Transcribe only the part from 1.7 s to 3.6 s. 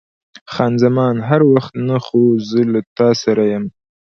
نه، خو زه له تا سره